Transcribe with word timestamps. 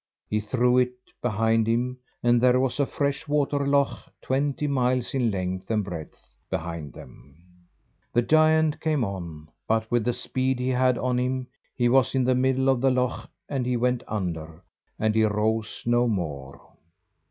He 0.31 0.39
threw 0.39 0.79
it 0.79 0.97
behind 1.21 1.67
him 1.67 1.99
and 2.23 2.41
there 2.41 2.59
was 2.59 2.79
a 2.79 2.87
fresh 2.87 3.27
water 3.27 3.67
loch, 3.67 4.11
twenty 4.19 4.65
miles 4.65 5.13
in 5.13 5.29
length 5.29 5.69
and 5.69 5.83
breadth, 5.83 6.33
behind 6.49 6.93
them. 6.93 7.35
The 8.11 8.23
giant 8.23 8.79
came 8.79 9.03
on, 9.03 9.49
but 9.67 9.91
with 9.91 10.03
the 10.05 10.13
speed 10.13 10.57
he 10.59 10.69
had 10.69 10.97
on 10.97 11.19
him, 11.19 11.45
he 11.75 11.87
was 11.87 12.15
in 12.15 12.23
the 12.23 12.33
middle 12.33 12.67
of 12.67 12.81
the 12.81 12.89
loch, 12.89 13.29
and 13.47 13.63
he 13.63 13.77
went 13.77 14.01
under, 14.07 14.63
and 14.97 15.13
he 15.13 15.21
rose 15.23 15.83
no 15.85 16.07
more. 16.07 16.59